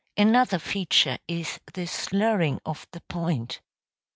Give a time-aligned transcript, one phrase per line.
[0.17, 3.61] Another feature is the slurring of the point.